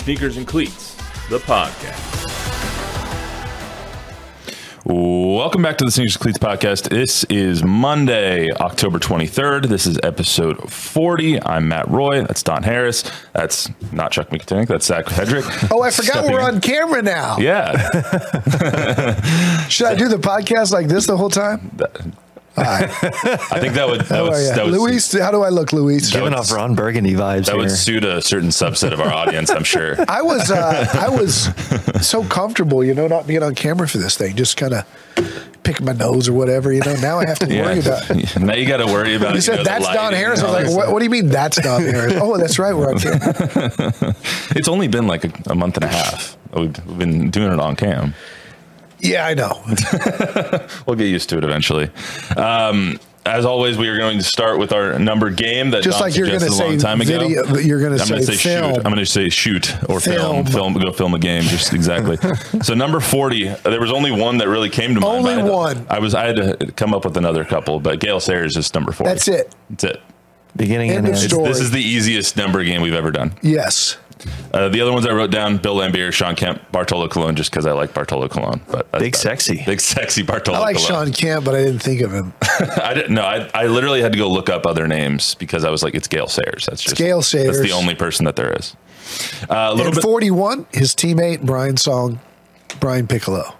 [0.00, 0.94] Sneakers and Cleats,
[1.28, 2.26] the podcast.
[4.84, 6.88] Welcome back to the Sneakers and Cleats podcast.
[6.88, 9.66] This is Monday, October 23rd.
[9.66, 11.42] This is episode 40.
[11.42, 12.22] I'm Matt Roy.
[12.22, 13.04] That's Don Harris.
[13.34, 14.68] That's not Chuck McTinnick.
[14.68, 15.44] That's Zack Hedrick.
[15.72, 16.54] Oh, I forgot Stepping we're in.
[16.56, 17.36] on camera now.
[17.38, 17.76] Yeah.
[19.68, 21.70] Should I do the podcast like this the whole time?
[22.56, 22.86] I
[23.60, 26.10] think that would, that How would, that would, Luis, how do I look, Luis?
[26.10, 27.58] Giving would- off Ron Burgundy vibes that here.
[27.58, 29.96] would suit a certain subset of our audience, I'm sure.
[30.08, 31.48] I was uh, I was
[32.06, 34.84] so comfortable, you know, not being on camera for this thing, just kind of
[35.62, 36.72] picking my nose or whatever.
[36.72, 38.36] You know, now I have to worry about.
[38.40, 40.42] now you got to worry about You know, said the that's Don Harris.
[40.42, 42.14] I was like, what, what do you mean that's Don Harris?
[42.16, 44.16] Oh, that's right, we're on camera.
[44.56, 46.36] It's only been like a, a month and a half.
[46.52, 48.14] We've, we've been doing it on cam.
[49.02, 49.62] Yeah, I know.
[50.86, 51.90] We'll get used to it eventually.
[52.36, 56.08] Um, as always, we are going to start with our number game that Just Don
[56.08, 57.18] like you're going to suggested a say long time ago.
[57.28, 58.74] video, you're going to I'm going say, to say film.
[58.74, 58.76] shoot.
[58.78, 60.44] I'm going to say shoot or film.
[60.46, 60.46] Film.
[60.46, 60.72] Film.
[60.74, 61.42] Go film a game.
[61.42, 62.16] Just exactly.
[62.62, 63.48] so number 40.
[63.62, 65.18] There was only one that really came to mind.
[65.18, 65.86] Only I had to- one.
[65.90, 66.14] I was.
[66.14, 69.12] I had to come up with another couple, but Gail Sayers is number 40.
[69.12, 69.54] That's it.
[69.68, 70.00] That's it.
[70.56, 71.24] Beginning End and of end.
[71.24, 71.48] It's- story.
[71.48, 73.34] this is the easiest number game we've ever done.
[73.42, 73.98] Yes.
[74.52, 77.66] Uh, the other ones I wrote down: Bill Laimbeer, Sean Kemp, Bartolo Colon, just because
[77.66, 78.60] I like Bartolo Colon.
[78.70, 79.62] But Big sexy.
[79.64, 80.58] big sexy Bartolo.
[80.58, 80.68] Cologne.
[80.68, 81.06] I like Colon.
[81.06, 82.32] Sean Kemp, but I didn't think of him.
[82.82, 83.22] I didn't know.
[83.24, 86.08] I, I literally had to go look up other names because I was like, it's
[86.08, 86.66] Gail Sayers.
[86.66, 87.58] That's just Gail Sayers.
[87.58, 88.76] That's the only person that there is.
[89.48, 90.02] Uh, a little And bit.
[90.04, 92.20] 41, his teammate Brian Song,
[92.78, 93.54] Brian Piccolo.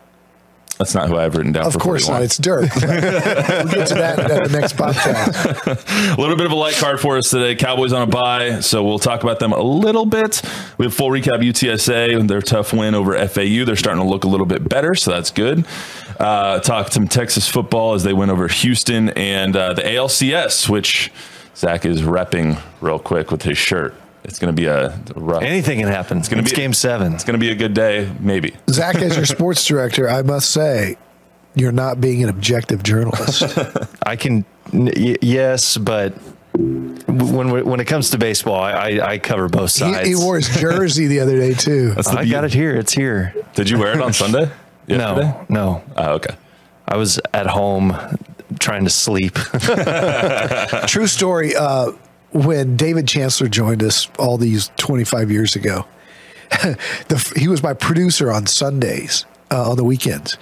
[0.81, 1.67] That's not who I've written down.
[1.67, 2.21] Of for course 41.
[2.21, 2.25] not.
[2.25, 2.75] It's Dirk.
[2.75, 6.17] we'll get to that at the next podcast.
[6.17, 7.55] A little bit of a light card for us today.
[7.55, 10.41] Cowboys on a bye, so we'll talk about them a little bit.
[10.79, 13.67] We have full recap UTSA and their tough win over FAU.
[13.67, 15.67] They're starting to look a little bit better, so that's good.
[16.19, 21.13] Uh, talk some Texas football as they win over Houston and uh, the ALCS, which
[21.57, 23.95] Zack is repping real quick with his shirt.
[24.25, 25.43] It's going to be a rough.
[25.43, 26.19] Anything can happen.
[26.19, 27.15] It's, gonna be- game seven.
[27.15, 28.55] It's going to be a good day, maybe.
[28.71, 30.97] Zack, as your sports director, I must say,
[31.55, 33.43] you're not being an objective journalist.
[34.05, 36.13] I can, n- y- yes, but
[36.55, 40.07] when when it comes to baseball, I, I, I cover both he, sides.
[40.09, 41.91] he wore his jersey the other day too.
[41.95, 42.31] That's the I beauty.
[42.31, 42.77] got it here.
[42.77, 43.35] It's here.
[43.55, 44.51] Did you wear it on Sunday?
[44.87, 45.27] Yesterday?
[45.49, 45.85] No, no.
[45.97, 46.35] Oh, okay.
[46.87, 47.97] I was at home
[48.59, 49.35] trying to sleep.
[50.87, 51.55] True story.
[51.57, 51.93] Uh,
[52.33, 55.87] when David Chancellor joined us all these 25 years ago,
[56.51, 60.37] the, he was my producer on Sundays, uh, on the weekends.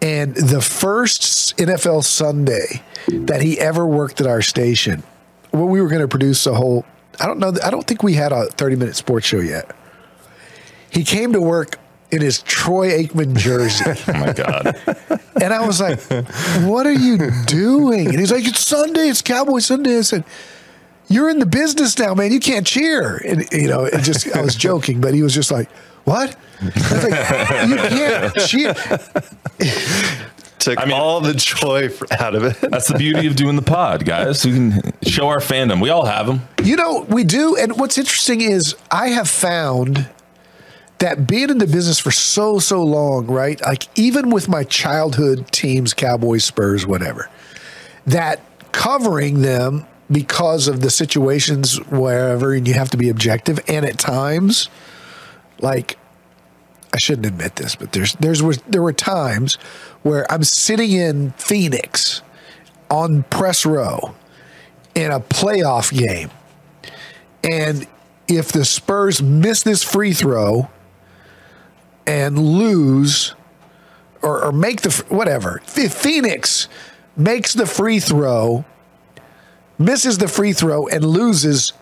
[0.00, 5.04] And the first NFL Sunday that he ever worked at our station,
[5.52, 6.84] when we were going to produce a whole,
[7.20, 9.70] I don't know, I don't think we had a 30 minute sports show yet.
[10.90, 11.78] He came to work
[12.10, 13.84] in his Troy Aikman jersey.
[14.08, 14.76] Oh my God.
[15.40, 16.00] And I was like,
[16.64, 18.08] what are you doing?
[18.08, 19.98] And he's like, it's Sunday, it's Cowboy Sunday.
[19.98, 20.24] I said,
[21.12, 22.32] you're in the business now, man.
[22.32, 23.16] You can't cheer.
[23.16, 25.70] And, you know, it just, I was joking, but he was just like,
[26.04, 26.36] what?
[26.60, 28.74] I was like, you can't cheer.
[30.58, 32.60] Took I mean- all the joy out of it.
[32.60, 34.44] That's the beauty of doing the pod, guys.
[34.44, 35.82] We can show our fandom.
[35.82, 36.42] We all have them.
[36.62, 37.56] You know, we do.
[37.56, 40.08] And what's interesting is I have found
[40.98, 43.60] that being in the business for so, so long, right?
[43.60, 47.28] Like even with my childhood teams, Cowboys, Spurs, whatever,
[48.06, 48.40] that
[48.70, 53.58] covering them because of the situations wherever and you have to be objective.
[53.68, 54.68] And at times,
[55.60, 55.98] like,
[56.92, 59.54] I shouldn't admit this, but there's there's was there were times
[60.02, 62.20] where I'm sitting in Phoenix
[62.90, 64.14] on press row
[64.94, 66.30] in a playoff game.
[67.42, 67.86] And
[68.28, 70.68] if the Spurs miss this free throw
[72.06, 73.34] and lose
[74.20, 76.68] or, or make the whatever, if Phoenix
[77.16, 78.64] makes the free throw,
[79.78, 81.72] misses the free throw, and loses,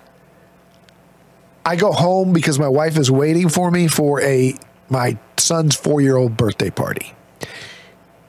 [1.64, 4.54] I go home because my wife is waiting for me for a
[4.88, 7.14] my son's four year old birthday party.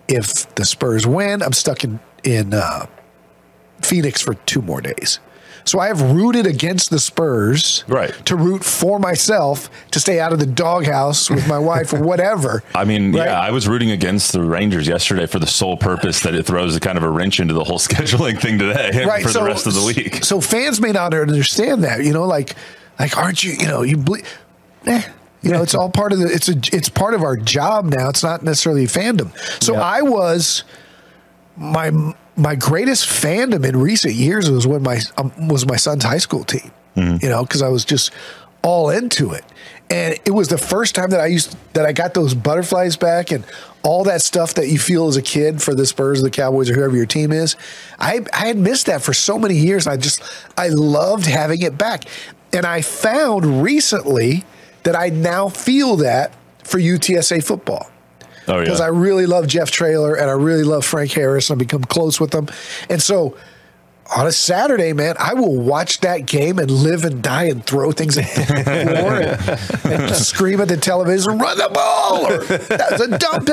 [0.08, 2.86] If the Spurs win, I'm stuck in in uh,
[3.82, 5.20] Phoenix for two more days.
[5.66, 8.12] So I have rooted against the Spurs Right.
[8.26, 12.64] to root for myself to stay out of the doghouse with my wife or whatever.
[12.76, 13.26] I mean, Right.
[13.28, 16.76] yeah, I was rooting against the Rangers yesterday for the sole purpose that it throws
[16.76, 19.46] a kind of a wrench into the whole scheduling thing today right for so, the
[19.46, 20.24] rest of the week.
[20.24, 22.56] So fans may not understand that, you know, like
[23.00, 23.54] like, aren't you?
[23.54, 24.18] You know, you ble-
[24.86, 25.02] eh.
[25.42, 26.28] You know, it's all part of the.
[26.32, 26.56] It's a.
[26.72, 28.10] It's part of our job now.
[28.10, 29.32] It's not necessarily fandom.
[29.64, 29.82] So Yeah.
[29.82, 30.64] I was
[31.58, 31.90] my
[32.36, 36.44] my greatest fandom in recent years was when my um, was my son's high school
[36.44, 36.72] team.
[37.22, 38.12] You know, because I was just
[38.64, 39.46] all into it,
[39.90, 43.32] and it was the first time that I used that I got those butterflies back
[43.32, 43.46] and
[43.84, 46.70] all that stuff that you feel as a kid for the Spurs, or the Cowboys,
[46.70, 47.56] or whoever your team is.
[48.00, 49.88] I I had missed that for so many years.
[49.88, 50.22] I just
[50.58, 52.06] I loved having it back,
[52.54, 54.44] and I found recently
[54.84, 56.34] that I now feel that
[56.64, 57.91] for UTSA football
[58.48, 58.86] Oh because yeah.
[58.86, 61.50] I really love Jeff Traylor and I really love Frank Harris.
[61.50, 62.48] and I've become close with them.
[62.90, 63.38] And so
[64.16, 67.92] on a Saturday, man, I will watch that game and live and die and throw
[67.94, 73.02] things at the floor and, and scream at the television, run the ball, or that's
[73.02, 73.50] a dump.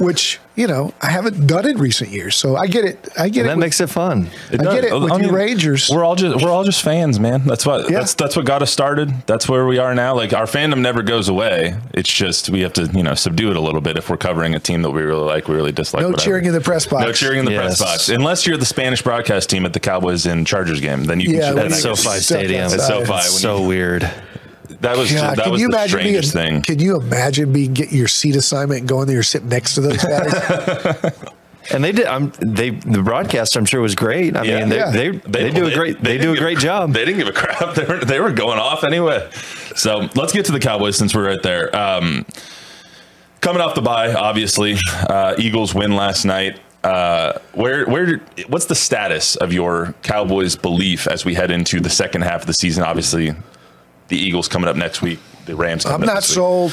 [0.00, 2.34] Which, you know, I haven't done in recent years.
[2.34, 3.08] So I get it.
[3.16, 3.48] I get And it.
[3.50, 4.28] that with- makes it fun.
[4.52, 5.88] I get it with you Rangers.
[5.88, 7.44] We're all just we're all just fans, man.
[7.44, 7.98] That's what Yeah.
[8.00, 9.12] that's that's what got us started.
[9.26, 10.16] That's where we are now.
[10.16, 11.76] Like our fandom never goes away.
[11.92, 14.56] It's just we have to you know subdue it a little bit if we're covering
[14.56, 16.00] a team that we really like, we really dislike.
[16.02, 16.24] no whatever.
[16.24, 17.04] cheering in the press box.
[17.04, 20.24] No cheering in the press box, unless you're the Spanish broadcast team at the Cowboys
[20.26, 21.04] and Chargers game.
[21.04, 21.54] Then you Yeah, can.
[21.56, 22.64] when then At I you guess- SoFi Stadium.
[22.64, 22.80] outside.
[22.80, 23.10] At SoFi.
[23.12, 24.10] when so you- weird.
[24.80, 26.08] that was God, that can was you the imagine being?
[26.22, 26.62] strangest thing.
[26.62, 30.02] Can you imagine being getting your seat assignment and going there, sitting next to those
[30.04, 31.12] guys?
[31.72, 32.06] And they did.
[32.06, 33.56] I'm they the broadcast.
[33.56, 34.36] I'm sure was great.
[34.36, 34.60] I Yeah.
[34.60, 34.90] mean, they, Yeah.
[34.90, 36.92] they, they do a great they, do didn't a great job.
[36.92, 37.74] They didn't give a crap.
[37.74, 39.28] They were they were going off anyway.
[39.74, 41.74] So let's get to the Cowboys since we're right there.
[41.74, 42.26] Um,
[43.40, 44.76] coming off the bye, obviously,
[45.08, 46.58] uh, Eagles win last night.
[46.84, 51.88] Uh, where where what's the status of your Cowboys belief as we head into the
[51.90, 52.82] second half of the season?
[52.84, 53.34] Obviously,
[54.08, 55.18] the Eagles coming up next week.
[55.46, 55.84] The Rams.
[55.86, 56.72] I'm Coming up not sold.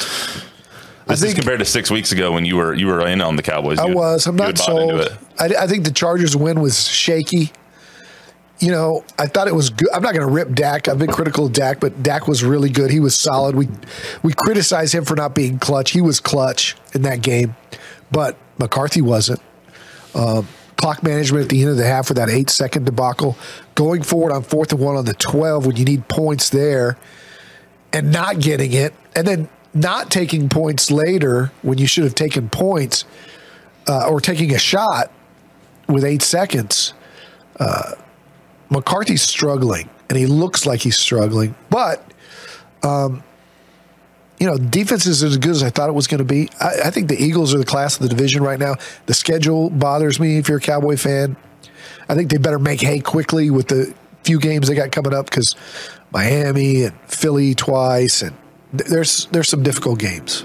[1.07, 3.35] This is think- compared to six weeks ago when you were you were in on
[3.37, 3.79] the Cowboys.
[3.79, 4.27] I You- was.
[4.27, 5.17] I'm not had bought into sold.
[5.39, 7.51] I, I think the Chargers win was shaky.
[8.59, 9.89] You know, I thought it was good.
[9.91, 10.87] I'm not going to rip Dak.
[10.87, 12.91] I've been critical of Dak, but Dak was really good.
[12.91, 13.55] He was solid.
[13.55, 13.67] We
[14.23, 15.91] we criticize him for not being clutch.
[15.91, 17.55] He was clutch in that game,
[18.11, 19.39] but McCarthy wasn't.
[20.15, 20.47] Um,
[20.77, 23.37] clock management at the end of the half with that eight second debacle,
[23.75, 26.97] going forward on fourth and one on the 12 when you need points there,
[27.93, 32.49] and not getting it, and then not taking points later when you should have taken
[32.49, 33.05] points
[33.87, 35.11] uh, or taking a shot
[35.87, 36.93] with eight seconds.
[37.59, 37.93] Uh,
[38.69, 41.55] McCarthy's struggling, and he looks like he's struggling.
[41.69, 42.03] But,
[42.83, 43.23] um,
[44.41, 46.49] you know, defense is as good as I thought it was going to be.
[46.59, 48.73] I, I think the Eagles are the class of the division right now.
[49.05, 51.37] The schedule bothers me if you're a Cowboy fan.
[52.09, 53.93] I think they better make hay quickly with the
[54.23, 55.55] few games they got coming up because
[56.11, 58.35] Miami and Philly twice, and
[58.75, 60.43] th- there's there's some difficult games.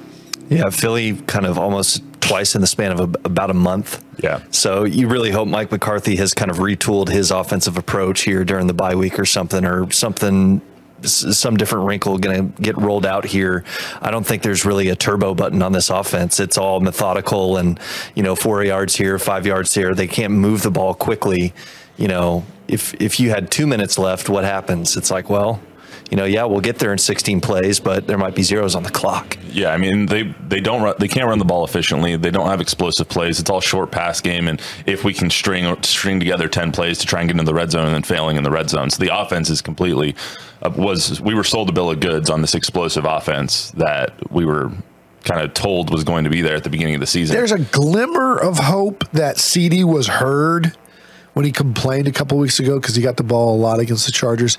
[0.50, 4.04] Yeah, Philly kind of almost twice in the span of a, about a month.
[4.22, 4.42] Yeah.
[4.50, 8.66] So you really hope Mike McCarthy has kind of retooled his offensive approach here during
[8.66, 13.06] the bye week or something, or something, s- some different wrinkle going to get rolled
[13.06, 13.64] out here.
[14.00, 16.40] I don't think there's really a turbo button on this offense.
[16.40, 17.78] It's all methodical and,
[18.14, 19.94] you know, four yards here, five yards here.
[19.94, 21.52] They can't move the ball quickly.
[21.96, 24.96] You know, if if you had two minutes left, what happens?
[24.96, 25.60] It's like, well,
[26.10, 28.84] you know, yeah, we'll get there in 16 plays, but there might be zeros on
[28.84, 29.36] the clock.
[29.50, 32.16] Yeah, I mean they they don't run, they can't run the ball efficiently.
[32.16, 33.40] They don't have explosive plays.
[33.40, 37.06] It's all short pass game, and if we can string string together ten plays to
[37.06, 39.02] try and get into the red zone and then failing in the red zone, so
[39.02, 40.14] the offense is completely
[40.62, 44.44] uh, was we were sold a bill of goods on this explosive offense that we
[44.44, 44.70] were
[45.24, 47.34] kind of told was going to be there at the beginning of the season.
[47.34, 50.76] There's a glimmer of hope that CD was heard
[51.32, 54.06] when he complained a couple weeks ago because he got the ball a lot against
[54.06, 54.56] the Chargers.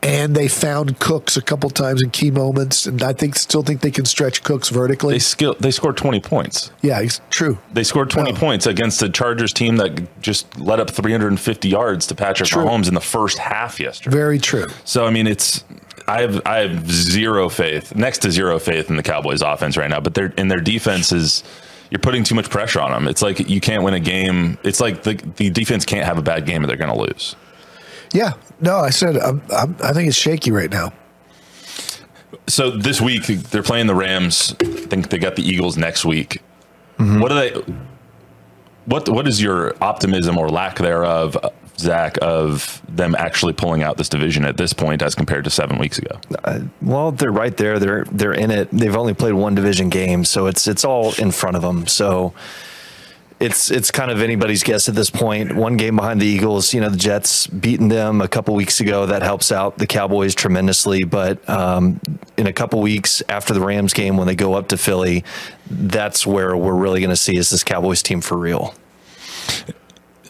[0.00, 3.80] And they found Cooks a couple times in key moments, and I think still think
[3.80, 5.14] they can stretch Cooks vertically.
[5.14, 6.70] they skill they scored twenty points.
[6.82, 7.58] yeah, it's true.
[7.72, 8.34] They scored 20 Oh.
[8.36, 12.64] points against the Chargers team that just let up 350 yards to Patrick True.
[12.64, 14.16] Mahomes in the first half yesterday.
[14.16, 14.66] Very true.
[14.84, 15.64] So I mean, it's
[16.06, 19.90] I have I have zero faith, next to zero faith in the Cowboys' offense right
[19.90, 19.98] now.
[20.00, 21.42] But their in their defense is
[21.90, 23.08] you're putting too much pressure on them.
[23.08, 24.58] It's like you can't win a game.
[24.62, 27.34] It's like the the defense can't have a bad game or they're going to lose.
[28.12, 30.92] Yeah, no, I said I'm, I'm, I think it's shaky right now.
[32.46, 34.54] So this week they're playing the Rams.
[34.60, 36.42] I think they got the Eagles next week.
[36.98, 37.20] Mm-hmm.
[37.20, 37.74] What are they?
[38.86, 41.36] What what is your optimism or lack thereof,
[41.76, 45.78] Zack, of them actually pulling out this division at this point as compared to seven
[45.78, 46.18] weeks ago?
[46.80, 47.78] Well, they're right there.
[47.78, 48.70] They're they're in it.
[48.72, 51.86] They've only played one division game, so it's it's all in front of them.
[51.86, 52.32] So
[53.40, 55.54] it's it's kind of anybody's guess at this point.
[55.54, 56.74] One game behind the Eagles.
[56.74, 59.06] You know, the Jets beating them a couple weeks ago.
[59.06, 61.04] That helps out the Cowboys tremendously.
[61.04, 62.00] But um,
[62.36, 65.24] in a couple weeks after the Rams game, when they go up to Philly,
[65.70, 68.74] that's where we're really going to see is this Cowboys team for real.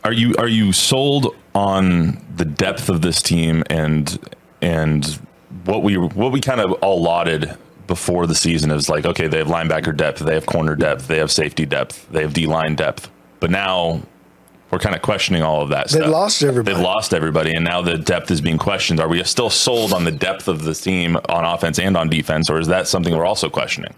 [0.05, 4.19] are you are you sold on the depth of this team and
[4.61, 5.19] and
[5.65, 7.57] what we what we kind of all lauded
[7.89, 11.09] before the season it was like, okay, they have linebacker depth, they have corner depth,
[11.09, 13.11] they have safety depth, they have D line depth.
[13.41, 14.03] But now
[14.71, 16.11] we're kind of questioning all of that They stuff.
[16.11, 16.75] lost everybody.
[16.75, 19.01] They've lost everybody, and now the depth is being questioned.
[19.01, 22.49] Are we still sold on the depth of the team on offense and on defense,
[22.51, 23.95] or is that something we're also questioning?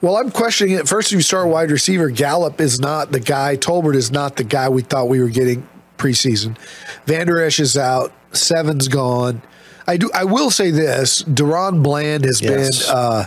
[0.00, 0.86] Well, I'm questioning it.
[0.86, 3.56] First, if you start wide receiver, Gallup is not the guy.
[3.56, 6.56] Tolbert is not the guy we thought we were getting preseason.
[7.06, 8.12] Van Der Esch is out.
[8.32, 9.40] Seven's gone.
[9.86, 10.10] I do.
[10.14, 12.86] I will say this: DaRon Bland has Yes.
[12.86, 13.26] been, uh,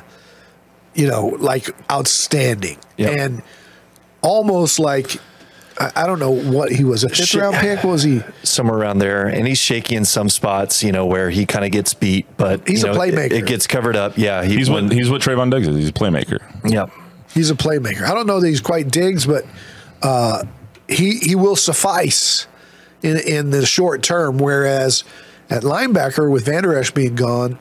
[0.95, 3.19] you know, like outstanding Yep.
[3.19, 3.41] and
[4.21, 5.17] almost like
[5.79, 7.41] I, I don't know what he was a fifth Shit.
[7.41, 7.83] round pick.
[7.83, 8.21] Was he?
[8.43, 11.71] somewhere around there, and he's shaky in some spots, you know, where he kind of
[11.71, 13.31] gets beat, but He's you a know, it- playmaker.
[13.33, 14.17] It, gets covered up.
[14.17, 15.75] Yeah, he, He's what when- he's what Trevon Diggs is.
[15.75, 16.39] He's a playmaker.
[16.65, 16.89] Yep.
[17.33, 18.01] He's a playmaker.
[18.03, 19.45] I don't know that he's quite Diggs, but
[20.01, 20.43] uh,
[20.87, 22.47] he he will suffice
[23.03, 24.39] in in the short term.
[24.39, 25.03] Whereas
[25.49, 27.57] at linebacker with Van Der Esch being gone,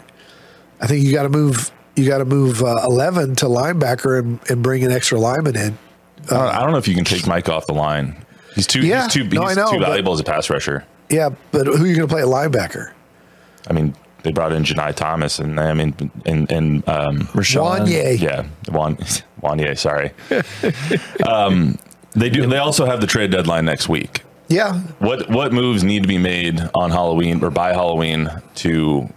[0.80, 4.38] I think you got to move you got to move uh, eleven to linebacker and,
[4.50, 5.78] and bring an extra lineman in.
[6.24, 8.16] I don't- I don't know if you can take Mike off the line.
[8.54, 9.04] He's too Yeah.
[9.04, 10.84] he's too, No, I know, too but- valuable as a pass rusher.
[11.08, 12.90] Yeah, but who are you going to play at linebacker?
[13.68, 15.94] I mean, they brought in Janai Thomas, and I mean,
[16.26, 17.86] and and um, Rashawn.
[17.86, 18.18] Wanye.
[18.20, 18.96] yeah, Juan
[19.42, 19.78] Wanye.
[19.78, 20.10] Sorry.
[21.28, 21.78] um,
[22.14, 22.44] they do.
[22.46, 24.22] They also have the trade deadline next week.
[24.48, 29.12] Yeah, What what moves need to be made on Halloween or by Halloween to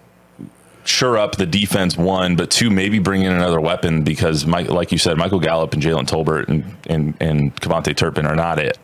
[0.86, 1.96] shore up the defense?
[1.96, 5.74] One, but two, maybe bring in another weapon because, Mike, like you said, Michael Gallup
[5.74, 8.80] and Jalen Tolbert and and and KaVontae Turpin are not it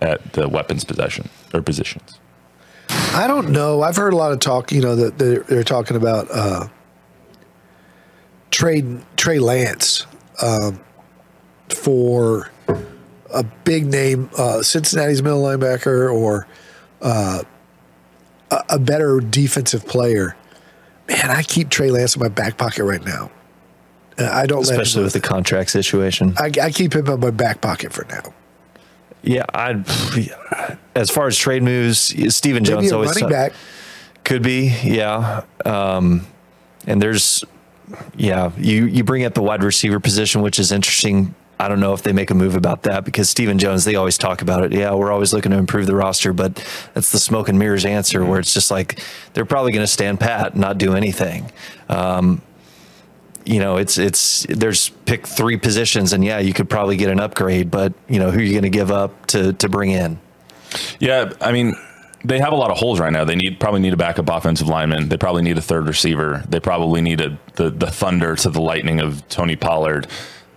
[0.00, 2.20] at the weapons possession or positions.
[3.12, 3.82] I don't know.
[3.82, 4.70] I've heard a lot of talk.
[4.72, 6.68] You know that they're, they're talking about uh,
[8.50, 10.06] trade Trey Lance
[10.42, 10.80] um,
[11.68, 12.50] for
[13.32, 16.46] a big name, uh, Cincinnati's middle linebacker, or
[17.02, 17.42] uh,
[18.50, 20.36] a, a better defensive player.
[21.08, 23.30] Man, I keep Trey Lance in my back pocket right now.
[24.18, 26.34] Uh, I don't Especially with the contract situation.
[26.38, 28.34] I, I keep him in my back pocket for now.
[29.22, 30.78] Yeah, I.
[30.94, 33.52] As far as trade moves, Stephen Jones always running back.
[34.24, 34.74] could be.
[34.82, 36.26] Yeah, um,
[36.86, 37.44] and there's,
[38.16, 41.34] yeah, you you bring up the wide receiver position, which is interesting.
[41.60, 44.16] I don't know if they make a move about that because Stephen Jones, they always
[44.16, 44.72] talk about it.
[44.72, 46.54] Yeah, we're always looking to improve the roster, but
[46.94, 48.98] that's the smoke and mirrors answer where it's just like
[49.34, 51.52] they're probably going to stand pat, and not do anything.
[51.90, 52.40] Um,
[53.44, 57.20] you know, it's it's there's pick three positions, and yeah, you could probably get an
[57.20, 60.18] upgrade, but you know, who are you going to give up to to bring in?
[60.98, 61.74] Yeah, I mean,
[62.24, 63.24] they have a lot of holes right now.
[63.24, 65.08] They need probably need a backup offensive lineman.
[65.08, 66.42] They probably need a third receiver.
[66.48, 70.06] They probably need a, the the thunder to the lightning of Tony Pollard.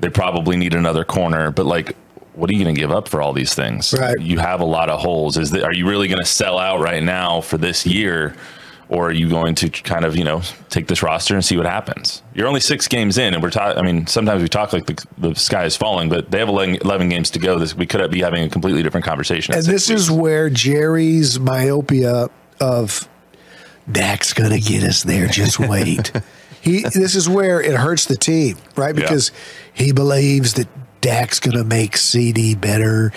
[0.04, 1.50] They probably need another corner.
[1.50, 1.96] But like,
[2.34, 3.94] what are you going to give up for all these things?
[3.98, 4.20] Right.
[4.20, 5.38] You have a lot of holes.
[5.38, 8.36] Is that, are you really going to sell out right now for this year?
[8.90, 11.66] Or are you going to kind of, you know, take this roster and see what
[11.66, 12.22] happens?
[12.36, 13.80] You're only six games in, and we're talking.
[13.80, 16.80] I mean, sometimes we talk like the, the sky is falling, but they have 11,
[16.84, 17.58] 11 games to go.
[17.58, 19.56] This we could be having a completely different conversation.
[19.56, 22.30] And this is where Jerry's myopia
[22.60, 23.08] of
[23.90, 25.28] Dak's gonna get us there.
[25.28, 26.12] Just wait.
[26.64, 26.82] he.
[26.84, 28.96] This is where it hurts the team, right?
[28.96, 29.02] Yeah.
[29.02, 29.32] Because
[29.74, 30.68] he believes that
[31.02, 33.12] Dak's gonna make CD better.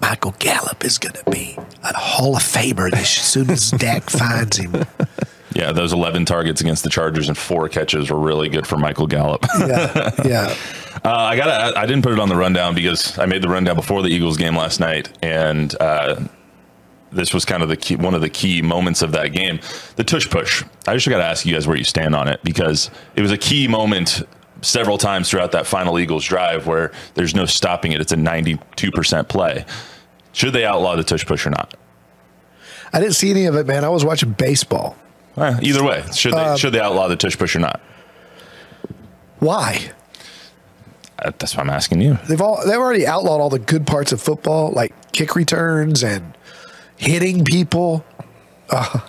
[0.00, 4.84] Michael Gallup is gonna be a Hall of Famer as soon as Dak finds him.
[5.52, 9.06] Yeah, those 11 targets against the Chargers and four catches were really good for Michael
[9.08, 9.44] Gallup.
[9.52, 10.54] uh, Yeah, yeah.
[11.04, 14.02] I got I didn't put it on the rundown because I made the rundown before
[14.02, 16.20] the Eagles game last night and uh,
[17.12, 19.60] this was kind of the key, one of the key moments of that game.
[19.96, 20.64] The tush push.
[20.86, 23.32] I just got to ask you guys where you stand on it because it was
[23.32, 24.22] a key moment
[24.62, 28.00] several times throughout that final Eagles drive where there's no stopping it.
[28.00, 29.64] It's a 92% play.
[30.32, 31.74] Should they outlaw the tush push or not?
[32.92, 33.84] I didn't see any of it, man.
[33.84, 34.96] I was watching baseball.
[35.36, 37.80] Eh, either way, should Um, they should they outlaw the tush push or not?
[39.38, 39.90] Why?
[41.18, 42.18] Uh, That's what I'm asking you.
[42.28, 46.36] They've all they've already outlawed all the good parts of football, like kick returns and
[47.00, 48.04] hitting people.
[48.68, 49.00] Uh,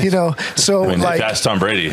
[0.00, 1.90] you know, so I mean, like if asked Tom Brady.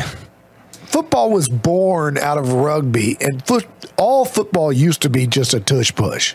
[0.86, 5.60] football was born out of rugby, and foot all football used to be just a
[5.60, 6.34] tush push.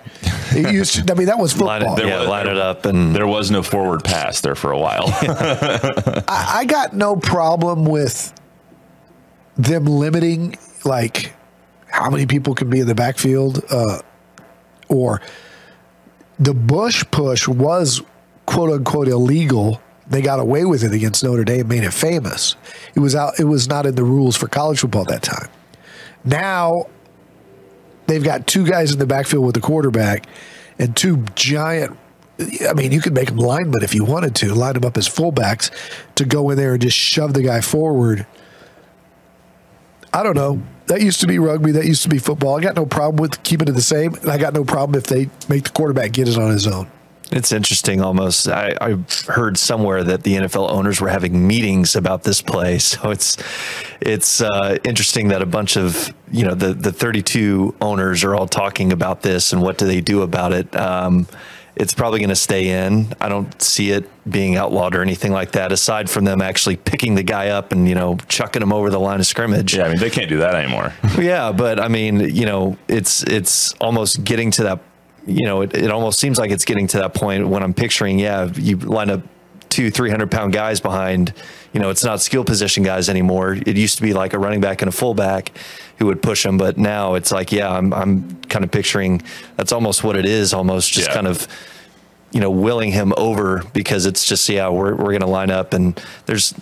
[0.51, 2.00] It used to, I mean, that was Line football.
[2.00, 4.77] it, yeah, was- line it up and There was no forward pass there for a
[4.77, 5.05] while.
[5.12, 6.24] I,
[6.60, 8.34] I got no problem with
[9.58, 11.34] them limiting like
[11.88, 14.00] how many people can be in the backfield, uh,
[14.89, 15.22] or
[16.38, 18.01] the Bush push was
[18.46, 19.82] quote unquote illegal.
[20.08, 22.56] They got away with it against Notre Dame, made it famous.
[22.94, 23.40] It was out.
[23.40, 25.50] It was not in the rules for college football at that time.
[26.24, 26.88] Now
[28.08, 30.28] they've got two guys in the backfield with the quarterback
[30.78, 31.98] and two giant
[32.68, 35.08] I mean, you could make them linemen if you wanted to, line them up as
[35.08, 35.72] fullbacks
[36.16, 38.28] to go in there and just shove the guy forward.
[40.14, 40.62] I don't know.
[40.88, 41.72] That used to be rugby.
[41.72, 42.58] That used to be football.
[42.58, 45.08] I got no problem with keeping it the same, and I got no problem if
[45.08, 46.90] they make the quarterback get it on his own.
[47.32, 48.48] It's interesting almost.
[48.48, 52.79] I, I heard somewhere that the NFL owners were having meetings about this play.
[52.86, 53.38] So it's
[54.00, 58.48] it's uh, interesting that a bunch of you know the the 32 owners are all
[58.48, 60.74] talking about this and what do they do about it.
[60.75, 61.27] Um,
[61.75, 63.13] it's probably going to stay in.
[63.20, 67.15] I don't see it being outlawed or anything like that, aside from them actually picking
[67.15, 69.75] the guy up and you know chucking him over the line of scrimmage.
[69.75, 70.94] Yeah, I mean they can't do that anymore.
[71.20, 74.79] yeah, but I mean, you know, it's it's almost getting to that.
[75.27, 78.20] You know, it, it almost seems like it's getting to that point when I'm picturing.
[78.20, 79.22] Yeah, you line up
[79.70, 81.34] two, three hundred pound guys behind.
[81.74, 83.53] You know, it's not skill position guys anymore.
[83.53, 85.51] It used to be like a running back and a fullback
[85.98, 89.22] who would push them, but now it's like, yeah, I'm I'm kind of picturing
[89.58, 90.53] that's almost what it is.
[90.53, 91.13] Almost just Yeah.
[91.15, 91.48] kind of
[92.32, 95.74] you know willing him over because it's just yeah we're we're going to line up
[95.74, 96.53] and there's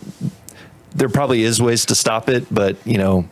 [0.96, 3.28] there probably is ways to stop it, but you know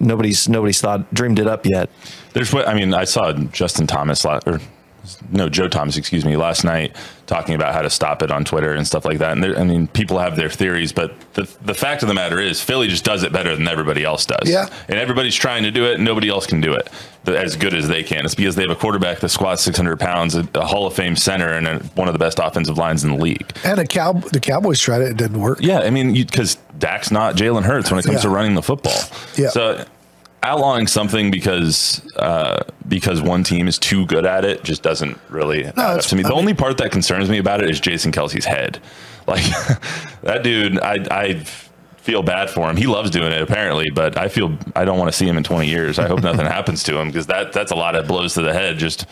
[0.00, 1.88] nobody's nobody's thought dreamed it up yet.
[2.32, 2.92] There's what I mean.
[2.94, 4.60] I saw Justin Thomas la- or
[5.30, 6.94] no Joe Thomas, excuse me, last night
[7.26, 9.32] talking about how to stop it on Twitter and stuff like that.
[9.32, 12.38] And there, I mean, people have their theories, but the the fact of the matter
[12.40, 14.48] is, Philly just does it better than everybody else does.
[14.50, 14.68] Yeah.
[14.88, 16.88] and everybody's trying to do it, and nobody else can do it
[17.26, 18.24] as good as they can.
[18.24, 21.16] It's because they have a quarterback that squats 600 pounds, a, a Hall of Fame
[21.16, 23.50] center, and a, one of the best offensive lines in the league.
[23.64, 25.58] And a cow, the Cowboys tried it; it didn't work.
[25.62, 28.22] Yeah, I mean, because Dak's not Jalen Hurts when it comes Yeah.
[28.22, 28.98] to running the football.
[29.36, 29.48] Yeah.
[29.50, 29.84] So
[30.42, 35.64] outlawing something because uh, because one team is too good at it just doesn't really
[35.64, 36.22] add up to me.
[36.22, 38.80] The I mean- only part that concerns me about it is Jason Kelce's head.
[39.28, 39.44] Like
[40.22, 41.34] that dude, I I
[41.98, 42.78] feel bad for him.
[42.78, 45.44] He loves doing it apparently, but I feel I don't want to see him in
[45.44, 45.98] 20 years.
[45.98, 48.54] I hope nothing happens to him because that that's a lot of blows to the
[48.54, 49.04] head just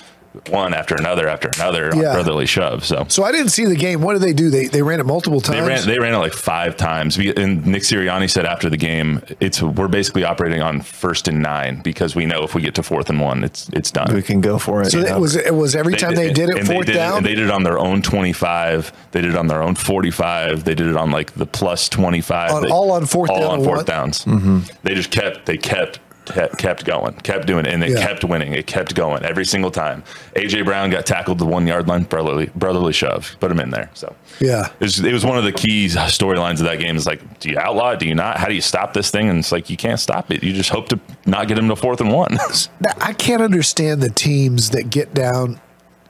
[0.51, 2.85] one after another after another on brotherly shove.
[2.85, 4.01] So So I didn't see the game.
[4.01, 4.51] What did they do?
[4.51, 5.59] They they ran it multiple times.
[5.61, 7.17] they ran they ran it like five times.
[7.19, 11.81] And Nick Sirianni said after the game, it's we're basically operating on first and nine
[11.83, 14.15] because we know if we get to fourth and one, it's it's done.
[14.15, 14.91] We can go for it.
[14.91, 16.99] so you it was it was every time they did it and fourth they did
[16.99, 17.17] down.
[17.19, 18.93] and they did it on their own twenty five.
[19.13, 20.65] They did it on their own forty five.
[20.65, 22.51] They did it on like the plus twenty five.
[22.71, 23.85] All on fourth all down on fourth one?
[23.87, 24.25] downs.
[24.25, 24.61] Mm-hmm.
[24.83, 26.01] They just kept they kept.
[26.27, 28.07] Kept, going, kept doing it, and it Yeah.
[28.07, 28.53] kept winning.
[28.53, 30.03] It kept going every single time.
[30.35, 33.91] AJ Brown got tackled the one yard line, brotherly, brotherly shove, put him in there.
[33.95, 34.67] So Yeah.
[34.67, 36.97] it was, it was one of the key uh, storylines of that game.
[36.97, 38.01] Is like, do you outlaw it?
[38.01, 38.39] Do you not?
[38.39, 39.29] How do you stop this thing?
[39.29, 40.43] And it's like you can't stop it.
[40.43, 42.37] You just hope to not get him to fourth and one.
[43.01, 45.61] I can't understand the teams that get down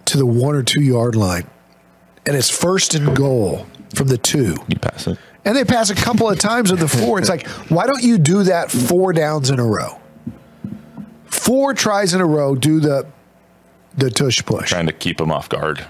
[0.06, 1.46] to the one or two yard line,
[2.24, 5.18] and it's first and goal from the two, you pass it.
[5.44, 7.18] and they pass a couple of times at the four.
[7.18, 9.98] It's like, why don't you do that four downs in a row?
[11.26, 12.54] Four tries in a row.
[12.54, 13.06] Do the
[13.96, 14.68] the tush push.
[14.68, 15.84] trying to keep him off guard.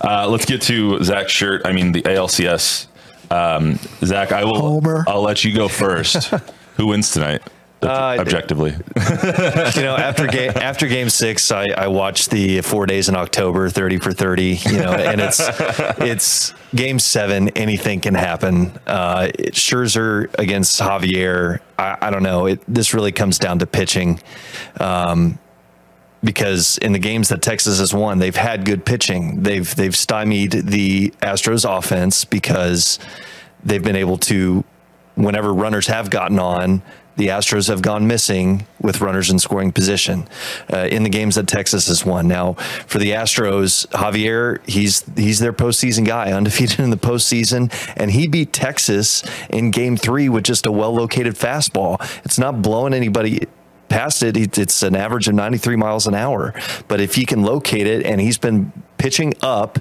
[0.00, 1.62] Uh, let's get to Zack's shirt.
[1.64, 2.86] I mean, the ALCS.
[3.30, 4.60] Um, Zack, I will.
[4.60, 5.04] Homer.
[5.06, 6.26] I'll let you go first.
[6.76, 7.42] Who wins tonight?
[7.84, 13.08] Uh, objectively, you know, after game after game six, I, I watched the four days
[13.08, 14.58] in October, thirty for thirty.
[14.64, 15.40] You know, and it's
[16.00, 17.50] it's game seven.
[17.50, 18.72] Anything can happen.
[18.86, 21.60] Uh, Scherzer against Javier.
[21.78, 22.46] I, I don't know.
[22.46, 24.20] It, this really comes down to pitching.
[24.80, 25.38] Um,
[26.24, 29.42] because in the games that Texas has won, they've had good pitching.
[29.42, 32.98] They've they've stymied the Astros offense because
[33.62, 34.64] they've been able to
[35.14, 36.82] whenever runners have gotten on,
[37.16, 40.28] the Astros have gone missing with runners in scoring position
[40.72, 42.28] uh, in the games that Texas has won.
[42.28, 42.54] Now,
[42.86, 48.26] for the Astros, Javier, he's he's their postseason guy, undefeated in the postseason, and he
[48.26, 51.98] beat Texas in Game Three with just a well-located fastball.
[52.24, 53.46] It's not blowing anybody
[53.94, 56.52] past it, it- it's an average of 93 miles an hour.
[56.88, 59.78] But if he can locate it, and he's been pitching up,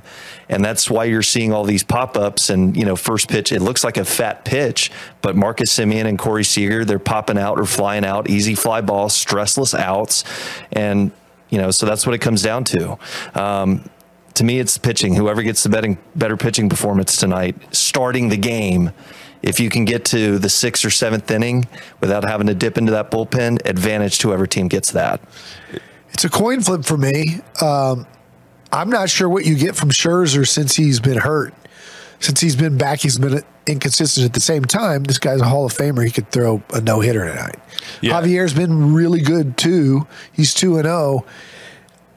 [0.49, 2.49] and that's why you're seeing all these pop ups.
[2.51, 6.19] And, you know, first pitch, it looks like a fat pitch, but Marcus Semien and
[6.19, 10.23] Corey Seager, they're popping out or flying out, easy fly balls, stressless outs.
[10.71, 11.11] And,
[11.49, 12.97] you know, so that's what it comes down to.
[13.33, 13.89] Um,
[14.35, 15.15] to me, it's pitching.
[15.15, 18.91] Whoever gets the betting, better pitching performance tonight, starting the game,
[19.43, 21.67] if you can get to the sixth or seventh inning
[21.99, 25.21] without having to dip into that bullpen, advantage to whoever team gets that.
[26.13, 27.41] It's a coin flip for me.
[27.61, 28.07] Um,
[28.71, 31.53] I'm not sure what you get from Scherzer since he's been hurt.
[32.19, 34.25] Since he's been back, he's been inconsistent.
[34.25, 36.05] At the same time, this guy's a Hall of Famer.
[36.05, 37.59] He could throw a no hitter tonight.
[38.01, 38.13] Yeah.
[38.13, 40.07] Javier's been really good too.
[40.31, 41.25] He's two and zero.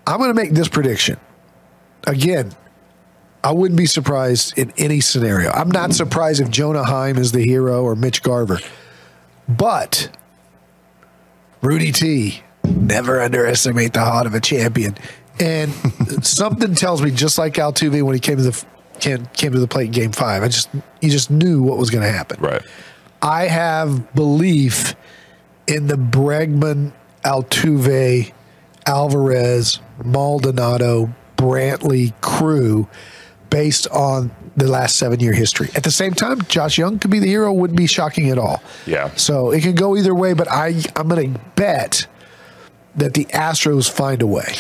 [0.07, 1.19] I'm going to make this prediction.
[2.07, 2.55] Again,
[3.47, 5.53] I wouldn't be surprised in any scenario.
[5.53, 8.59] I'm not surprised if Jonah Heim is the hero or Mitch Garver,
[9.49, 10.11] but
[11.63, 12.43] Rudy T.
[12.65, 14.99] Never underestimate the heart of a champion.
[15.39, 15.73] And
[16.27, 18.65] something tells me, just like Altuve when he came to the
[18.99, 20.69] came, came to the plate in Game Five, I just
[21.01, 22.41] you just knew what was going to happen.
[22.41, 22.63] Right.
[23.23, 24.97] I have belief
[25.69, 26.93] in the Bregman,
[27.25, 28.33] Altuve,
[28.87, 32.89] Alvarez, Maldonado, Brantley crew
[33.57, 35.71] based on the last seven year history.
[35.75, 38.63] At the same time, Josh Jung could be the hero, wouldn't be shocking at all.
[38.85, 39.15] Yeah.
[39.15, 42.07] So it can go either way, but I I'm going to bet
[42.97, 44.55] that the Astros find a way.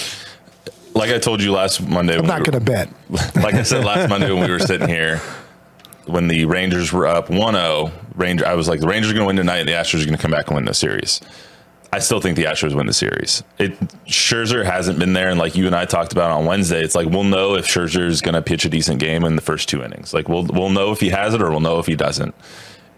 [0.94, 2.88] Like I told you last Monday, I'm not going to bet.
[3.10, 5.18] like I said last Monday when we were sitting here,
[6.06, 9.26] when the Rangers were up 1-0, Ranger, I was like, the Rangers are going to
[9.26, 9.64] win tonight.
[9.64, 11.20] The Astros are going to come back and win the series.
[11.96, 13.42] I still think the Astros win the series.
[13.56, 16.94] It Scherzer hasn't been there, and like you and I talked about on Wednesday, it's
[16.94, 19.66] like we'll know if Scherzer is going to pitch a decent game in the first
[19.66, 20.12] two innings.
[20.12, 22.34] Like we'll we'll know if he has it or we'll know if he doesn't.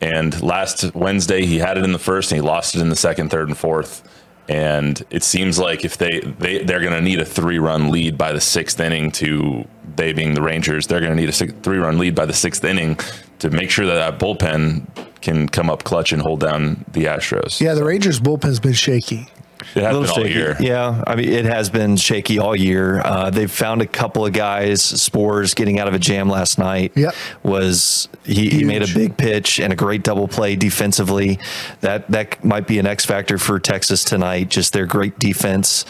[0.01, 2.97] And last Wednesday, he had it in the first, and he lost it in the
[2.97, 4.03] second, third, and fourth.
[4.49, 8.19] And it seems like if they, they they're going to need a three run lead
[8.19, 11.79] by the sixth inning to they being the Rangers, they're going to need a three
[11.79, 12.99] run lead by the sixth inning
[13.39, 14.89] to make sure that that bullpen
[15.21, 17.61] can come up clutch and hold down the Astros.
[17.61, 19.29] Yeah, the Rangers bullpen's been shaky.
[19.75, 20.35] It has a been little all shaky.
[20.35, 20.57] year.
[20.61, 23.01] Yeah, I mean, it has been shaky all year.
[23.05, 24.81] Uh, they've found a couple of guys.
[24.83, 26.93] Sborz getting out of a jam last night.
[26.95, 27.15] Yep.
[27.43, 31.39] was he, he made a big pitch and a great double play defensively.
[31.81, 34.49] That that might be an X factor for Texas tonight.
[34.49, 35.85] Just their great defense.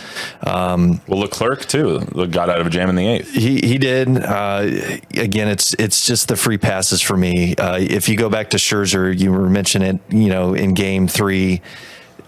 [0.46, 2.00] Um, Well, Leclerc too
[2.30, 3.32] got out of a jam in the eighth.
[3.32, 4.08] he he did.
[4.22, 4.68] Uh,
[5.14, 7.54] again, it's it's just the free passes for me.
[7.56, 10.14] Uh, if you go back to Scherzer, you were mentioning it.
[10.14, 11.60] You know, in Game Three,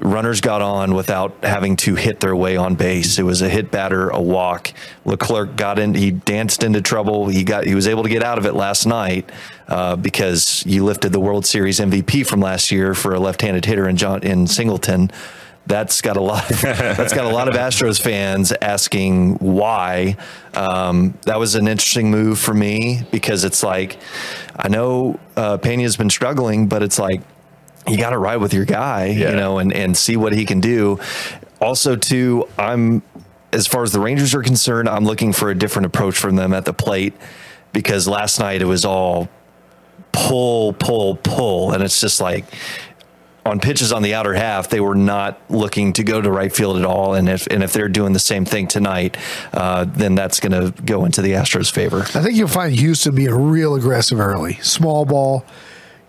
[0.00, 3.18] runners got on without having to hit their way on base.
[3.18, 4.72] It was a hit batter, a walk.
[5.04, 5.94] Leclerc got in.
[5.94, 7.28] He danced into trouble.
[7.28, 7.64] He got.
[7.64, 9.30] He was able to get out of it last night
[9.68, 13.88] uh, because you lifted the World Series MVP from last year for a left-handed hitter
[13.88, 15.10] in John in Singleton
[15.66, 16.50] that's got a lot.
[16.50, 20.16] Of, that's got a lot of Astros fans asking why.
[20.54, 23.98] Um, that was an interesting move for me because it's like
[24.56, 27.22] I know uh, Pena's been struggling, but it's like
[27.88, 29.30] you got to ride with your guy, Yeah.
[29.30, 30.98] you know, and and see what he can do.
[31.60, 33.02] Also, too, I'm
[33.52, 36.52] as far as the Rangers are concerned, I'm looking for a different approach from them
[36.54, 37.14] at the plate
[37.72, 39.28] because last night it was all
[40.12, 42.44] pull, pull, pull, and it's just like
[43.46, 46.76] on pitches on the outer half, they were not looking to go to right field
[46.76, 47.14] at all.
[47.14, 49.16] And if and if they're doing the same thing tonight,
[49.54, 52.00] uh, then that's going to go into the Astros' favor.
[52.02, 54.54] I think you'll find Houston being real aggressive early.
[54.62, 55.44] Small ball,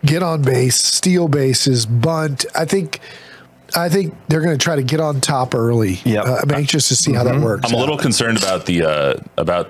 [0.06, 2.46] get on base, steal bases, bunt.
[2.56, 3.00] I think
[3.76, 6.00] I think they're going to try to get on top early.
[6.04, 6.26] Yep.
[6.26, 7.70] Uh, I'm anxious to see how that works.
[7.70, 9.70] I'm a little concerned about the uh, about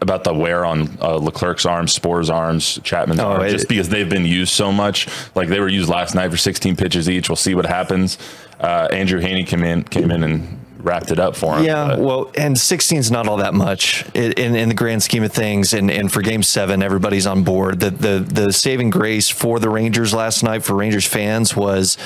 [0.00, 4.08] about the wear on uh, Leclerc's arms, Sborz's arms, Chapman's Oh, arms, just because they've
[4.08, 5.08] been used so much.
[5.34, 7.28] Like they were used last night for 16 pitches each.
[7.30, 8.18] We'll see what happens.
[8.60, 11.64] Uh, Andrew Heaney came in came in and wrapped it up for him.
[11.64, 15.24] Yeah, but- well, and 16 is not all that much in, in, the grand scheme
[15.24, 15.72] of things.
[15.72, 17.80] And, and for Game Seven, everybody's on board.
[17.80, 21.96] The, the the saving grace for the Rangers last night for Rangers fans was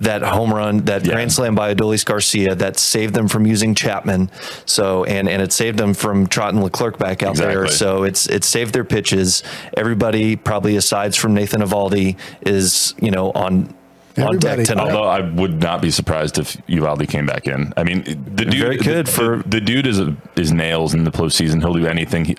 [0.00, 1.14] that home run, that Yeah.
[1.14, 4.30] grand slam by Adolis Garcia that saved them from using Chapman.
[4.66, 7.68] So and and it saved them from trotting Leclerc back out there.
[7.68, 9.42] So it's it saved their pitches.
[9.76, 13.72] Everybody, probably aside from Nathan Eovaldi, is you know on.
[14.16, 14.56] On Everybody.
[14.58, 14.82] deck tonight.
[14.92, 17.72] Although I would not be surprised if Eovaldi came back in.
[17.76, 20.94] I mean, the dude, Very good the, for- the, the dude is a, is nails
[20.94, 21.60] in the postseason.
[21.60, 22.24] He'll do anything.
[22.26, 22.36] He,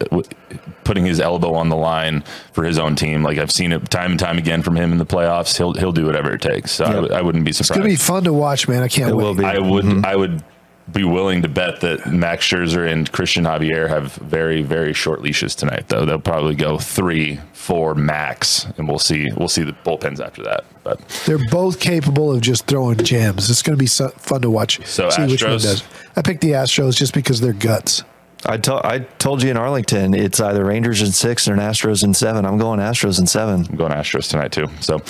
[0.86, 4.12] putting his elbow on the line for his own team, like I've seen it time
[4.12, 5.58] and time again from him in the playoffs.
[5.58, 6.72] He'll he'll do whatever it takes.
[6.72, 6.96] So I Yep.
[6.96, 7.72] w- I, wouldn't be surprised.
[7.72, 8.82] it's going to be fun to watch, man.
[8.84, 9.24] I can't It wait.
[9.24, 9.44] will be.
[9.44, 10.06] I would mm-hmm.
[10.06, 10.44] I would
[10.92, 15.56] be willing to bet that Max Scherzer and Cristian Javier have very very short leashes
[15.56, 15.86] tonight.
[15.88, 20.44] Though they'll probably go three, four max, and we'll see we'll see the bullpens after
[20.44, 20.64] that.
[20.84, 23.50] But They're both capable of just throwing gems.
[23.50, 24.86] It's going to be so fun to watch.
[24.86, 25.64] So see which one Astros?
[25.64, 25.84] does.
[26.16, 28.04] I picked the Astros just because they're guts.
[28.46, 32.14] I told I told you in Arlington, it's either Rangers in six or Astros in
[32.14, 32.46] seven.
[32.46, 33.66] I'm going Astros in seven.
[33.68, 34.68] I'm going Astros tonight too.
[34.82, 35.02] So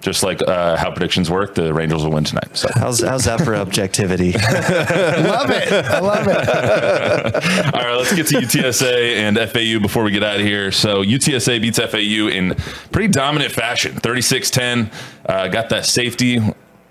[0.00, 2.56] just like uh, how predictions work, the Rangers will win tonight.
[2.56, 4.32] So How's how's that for objectivity?
[4.32, 5.72] love it.
[5.72, 7.74] I love it.
[7.74, 10.72] all right, let's get to UTSA and FAU before we get out of here.
[10.72, 12.54] So UTSA beats FAU in
[12.92, 14.92] pretty dominant fashion, 36-10.
[15.26, 16.40] Uh, got that safety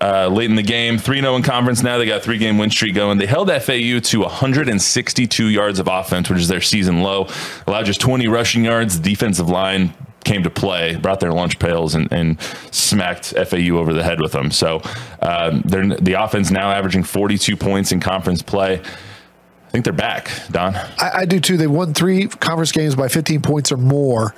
[0.00, 1.98] uh, late in the game, 3-0 in conference now.
[1.98, 3.18] They got a three-game win streak going.
[3.18, 7.28] They held FAU to 162 yards of offense, which is their season low.
[7.66, 8.98] Allowed just 20 rushing yards.
[8.98, 9.92] Defensive line
[10.24, 14.32] came to play, brought their lunch pails, and, and smacked FAU over the head with
[14.32, 14.50] them.
[14.50, 14.82] So
[15.22, 18.80] um, they're, the offense now averaging 42 points in conference play.
[18.80, 20.74] I think they're back, Don.
[20.74, 21.56] I, I do too.
[21.56, 24.34] They won three conference games by 15 points or more.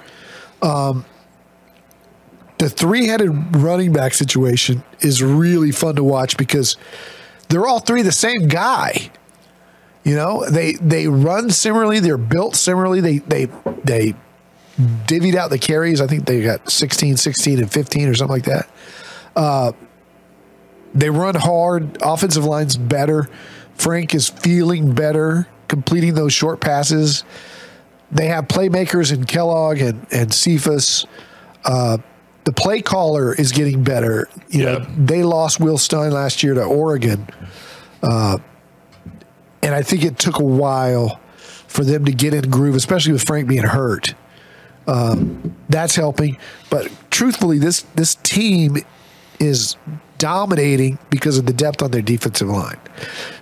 [0.60, 1.04] Um,
[2.58, 6.76] the three-headed running back situation is really fun to watch because
[7.48, 9.10] they're all three the same guy.
[10.04, 12.00] You know, they they run similarly.
[12.00, 13.00] They're built similarly.
[13.00, 13.46] They they
[13.84, 14.14] they
[14.78, 16.00] divvied out the carries.
[16.00, 18.68] I think they got 16, 16, and 15 or something like that.
[19.36, 19.72] Uh,
[20.94, 21.98] they run hard.
[22.02, 23.28] Offensive line's better.
[23.74, 27.24] Frank is feeling better, completing those short passes.
[28.10, 31.06] They have playmakers in Kellogg and, and Cephus.
[31.64, 31.98] Uh,
[32.44, 34.28] the play caller is getting better.
[34.50, 34.72] You Yeah.
[34.78, 37.26] know, they lost Will Stein last year to Oregon.
[38.02, 38.38] Uh,
[39.62, 41.20] and I think it took a while
[41.68, 44.14] for them to get in groove, especially with Frank being hurt.
[44.86, 46.36] Um, that's helping.
[46.70, 48.78] But truthfully, this this team
[49.38, 49.76] is
[50.18, 52.78] dominating because of the depth on their defensive line.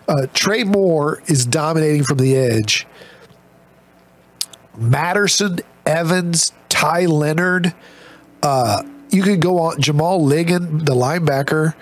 [0.09, 2.87] Uh, Trey Moore is dominating from the edge.
[4.77, 7.75] Matterson, Evans, Ty Leonard.
[8.43, 11.75] Uh, you can go on Jamal Ligon, the linebacker.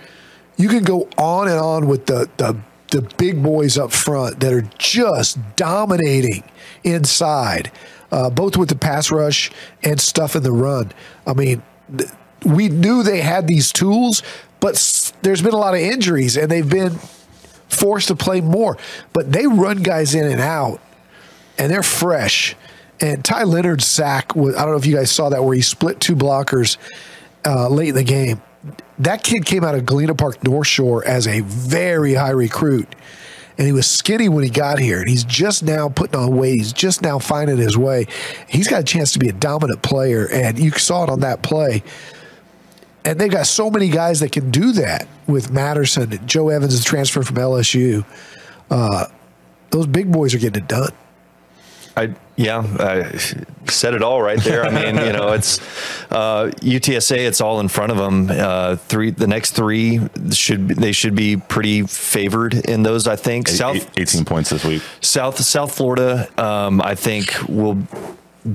[0.56, 2.56] You can go on and on with the the
[2.90, 6.42] the big boys up front that are just dominating
[6.84, 7.70] inside,
[8.10, 9.50] uh, both with the pass rush
[9.82, 10.92] and stuff in the run.
[11.26, 11.62] I mean,
[11.96, 12.10] th-
[12.44, 14.22] we knew they had these tools,
[14.60, 16.98] but s- there's been a lot of injuries, and they've been
[17.68, 18.76] forced to play more.
[19.12, 20.80] But they run guys in and out,
[21.58, 22.56] and they're fresh.
[23.00, 25.62] And Ty Leonard's sack, was, I don't know if you guys saw that, where he
[25.62, 26.76] split two blockers
[27.44, 28.42] uh, late in the game.
[28.98, 32.88] That kid came out of Galena Park North Shore as a very high recruit.
[33.58, 35.00] And he was skinny when he got here.
[35.00, 36.54] And he's just now putting on weight.
[36.54, 38.06] He's just now finding his way.
[38.48, 40.28] He's got a chance to be a dominant player.
[40.32, 41.82] And you saw it on that play.
[43.04, 46.24] And they've got so many guys that can do that with Matterson.
[46.26, 48.04] Joe Evans is transferred from LSU.
[48.70, 49.06] Uh,
[49.70, 50.92] those big boys are getting it done.
[51.96, 53.16] I yeah, I
[53.68, 54.64] said it all right there.
[54.64, 55.58] I mean, you know, it's
[56.10, 57.18] uh, UTSA.
[57.18, 58.30] It's all in front of them.
[58.30, 63.08] Uh, three, the next three should be, they should be pretty favored in those.
[63.08, 64.82] I think South 18 points this week.
[65.00, 66.28] South South Florida.
[66.40, 67.76] Um, I think will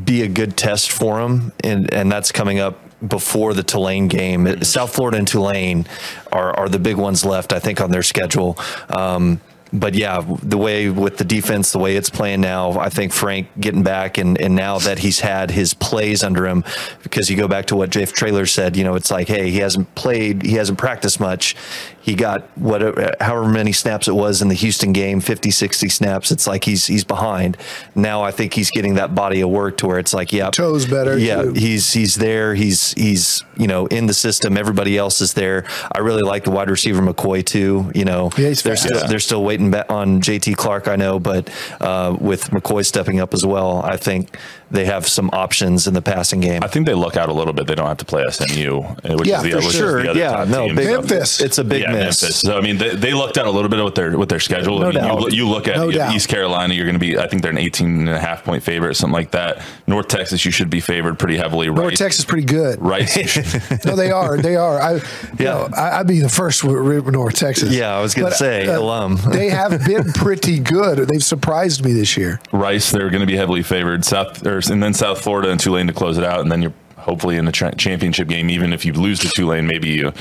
[0.05, 4.63] be a good test for them, and and that's coming up before the Tulane game.
[4.63, 5.87] South Florida and Tulane
[6.31, 7.51] are are the big ones left.
[7.51, 8.57] I think on their schedule.
[8.89, 9.41] Um,
[9.73, 13.47] but yeah, the way with the defense, the way it's playing now, I think Frank
[13.59, 16.63] getting back and, and now that he's had his plays under him,
[17.01, 19.57] because you go back to what Jeff Traylor said, you know, it's like, hey, he
[19.57, 21.55] hasn't played, he hasn't practiced much.
[22.03, 22.81] He got what,
[23.21, 26.31] however many snaps it was in the Houston game, 50, 60 snaps.
[26.31, 27.55] It's like he's he's behind.
[27.95, 30.85] Now I think he's getting that body of work to where it's like, yeah, Toes
[30.85, 31.53] better, Yeah, too.
[31.53, 32.55] he's he's there.
[32.55, 34.57] He's he's you know in the system.
[34.57, 35.63] Everybody else is there.
[35.93, 37.89] I really like the wide receiver McCoy too.
[37.95, 38.87] You know, Yeah, he's they're fast.
[38.95, 40.89] still they're still waiting on JT Clark.
[40.89, 44.37] I know, but uh, with McCoy stepping up as well, I think
[44.73, 46.61] they have some options in the passing game.
[46.63, 47.67] I think they look out a little bit.
[47.67, 50.03] They don't have to play SMU, uh, which Yeah, is the, for which is sure.
[50.03, 51.41] the other Yeah, no, big- So- Memphis.
[51.41, 52.21] It's a big yeah, miss.
[52.21, 52.39] Memphis.
[52.41, 54.79] So I mean, they, they lucked out a little bit with their with their schedule.
[54.79, 55.31] No I mean, doubt.
[55.31, 57.17] You, you look at No you- East Carolina, you're going to be.
[57.17, 59.61] I think they're an 18 and a half point favorite, something like that.
[59.87, 61.67] North Texas, you should be favored pretty heavily.
[61.67, 62.81] North Rice, Texas is pretty good.
[62.81, 64.37] Rice, you should- No, they are.
[64.37, 64.79] They are.
[64.81, 64.99] I, Yeah.
[65.39, 65.67] yeah.
[65.75, 66.73] I, I'd be the first with
[67.05, 67.69] with North Texas.
[67.71, 69.19] Yeah, I was gonna But, say, alum.
[69.31, 71.07] they have been pretty good.
[71.07, 72.39] They've surprised me this year.
[72.51, 74.03] Rice, they're going to be heavily favored.
[74.05, 76.73] South, or, and then South Florida and Tulane to close it out, and then you're
[76.97, 78.49] hopefully in the tra- championship game.
[78.49, 80.13] Even if you lose to Tulane, maybe you.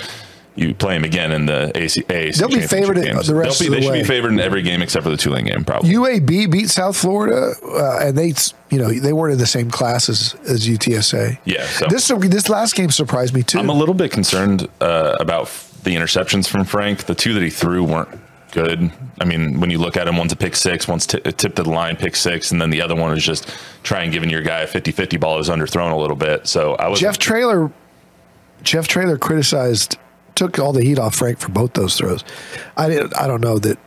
[0.55, 3.27] You play them again in the AC, AAC They'll be favored in games.
[3.27, 5.17] the rest be, of the They should be favored in every game except for the
[5.17, 5.89] Tulane game, probably.
[5.89, 8.35] UAB beat South Florida, uh, and they,
[8.69, 11.39] you know, they weren't in the same class as, as UTSA.
[11.47, 13.61] Yeah, so- this this last game surprised me too.
[13.61, 15.47] I'm a little bit concerned uh, about
[15.85, 17.05] the interceptions from Frank.
[17.05, 18.11] The two that he threw weren't
[18.53, 18.93] good.
[19.21, 21.57] I mean, when you look at him, one's a pick six, one's t- a tip
[21.57, 24.43] to the line, pick six, and then the other one is just trying giving your
[24.43, 26.47] guy a 50-50 ball is underthrown a little bit.
[26.47, 27.73] So I was Jeff Traylor,
[28.63, 29.99] Jeff Traylor criticized,
[30.37, 32.25] took all the heat off Frank for both those throws.
[32.77, 33.17] I didn't.
[33.19, 33.79] I don't know that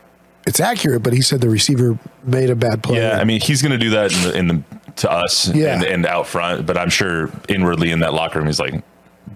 [0.45, 2.97] it's accurate, but he said the receiver made a bad play.
[2.97, 4.63] Yeah, I mean, he's going to do that in the, in the
[4.97, 5.75] to us Yeah.
[5.75, 8.83] and, and out front, but I'm sure inwardly in that locker room, he's like,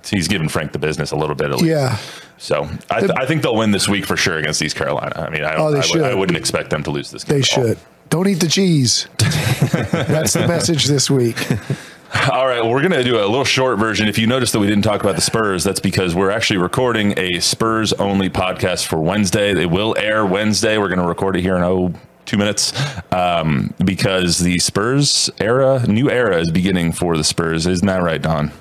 [0.06, 1.48] he's giving Frank the business a little bit.
[1.52, 1.66] At least.
[1.66, 1.98] yeah.
[2.38, 5.14] So I, th- I think they'll win this week for sure against East Carolina.
[5.18, 6.02] I mean, I, Oh, don't, they I, should.
[6.04, 7.36] I wouldn't expect them to lose this game.
[7.38, 7.68] They at all.
[7.68, 7.78] should.
[8.10, 9.08] Don't eat the cheese.
[9.18, 11.38] That's the message this week.
[12.32, 14.08] All right, well, we're going to do a little short version.
[14.08, 17.14] If you notice that we didn't talk about the Spurs, that's because we're actually recording
[17.20, 19.52] a Spurs only podcast for Wednesday.
[19.52, 20.80] It will air Wednesday.
[20.80, 21.94] We're going to record it here in oh
[22.26, 22.74] two minutes
[23.12, 27.68] um, because the Spurs era, new era, is beginning for the Spurs.
[27.68, 28.52] Isn't that right, Don?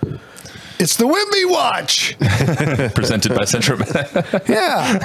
[0.81, 2.17] It's the Wemby Watch.
[2.95, 3.81] Presented by Central.
[4.49, 4.99] Yeah.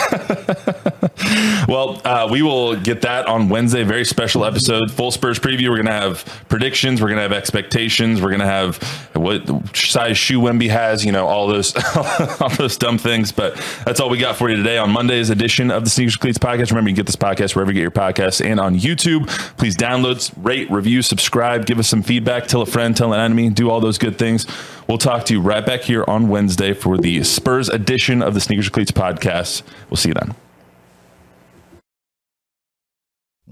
[1.67, 3.83] well, uh, we will get that on Wednesday.
[3.83, 5.69] Very special episode, full Spurs preview.
[5.69, 7.01] We're going to have predictions.
[7.01, 8.21] We're going to have expectations.
[8.21, 8.77] We're going to have
[9.13, 11.05] what size shoe Wemby has.
[11.05, 11.73] You know, all those
[12.41, 13.31] all those dumb things.
[13.31, 16.37] But that's all we got for you today on Monday's edition of the Sneakers Cleats
[16.37, 16.69] podcast.
[16.69, 19.27] Remember, you get this podcast wherever you get your podcasts and on YouTube.
[19.57, 23.49] Please download, rate, review, subscribe, give us some feedback, tell a friend, tell an enemy,
[23.49, 24.45] do all those good things.
[24.87, 28.39] We'll talk to you right back here on Wednesday for the Spurs edition of the
[28.39, 29.63] Sneakers Cleats podcast.
[29.89, 30.35] We'll see you then.